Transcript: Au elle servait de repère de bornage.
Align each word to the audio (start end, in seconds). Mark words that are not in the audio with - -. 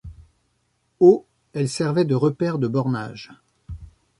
Au 0.99 1.27
elle 1.53 1.69
servait 1.69 2.05
de 2.05 2.15
repère 2.15 2.57
de 2.57 2.67
bornage. 2.67 3.29